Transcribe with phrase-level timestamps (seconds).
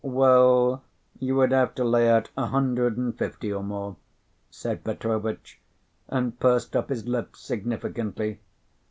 [0.03, 0.81] "Well,
[1.19, 3.97] you would have to lay out a hundred and fifty or more,"
[4.49, 5.59] said Petrovitch,
[6.07, 8.39] and pursed up his lips significantly.